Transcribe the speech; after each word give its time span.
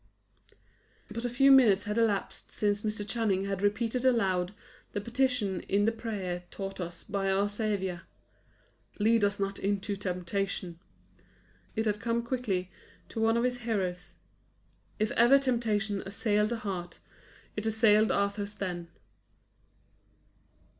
But 1.11 1.25
a 1.25 1.29
few 1.29 1.51
minutes 1.51 1.83
had 1.83 1.99
elapsed 1.99 2.49
since 2.49 2.81
Mr. 2.81 3.07
Channing 3.07 3.45
had 3.45 3.61
repeated 3.61 4.03
aloud 4.03 4.51
the 4.93 4.99
petition 4.99 5.59
in 5.69 5.85
the 5.85 5.91
prayer 5.91 6.41
taught 6.49 6.79
us 6.81 7.03
by 7.03 7.29
our 7.31 7.47
Saviour 7.47 8.01
"Lead 8.97 9.23
us 9.23 9.39
not 9.39 9.59
into 9.59 9.95
temptation!" 9.95 10.79
It 11.75 11.85
had 11.85 11.99
come 12.01 12.23
quickly 12.23 12.71
to 13.09 13.21
one 13.21 13.37
of 13.37 13.43
his 13.43 13.57
hearers. 13.59 14.15
If 14.97 15.11
ever 15.11 15.37
temptation 15.37 16.01
assailed 16.03 16.51
a 16.51 16.57
heart, 16.57 16.97
it 17.55 17.67
assailed 17.67 18.11
Arthur's 18.11 18.55
then. 18.55 18.87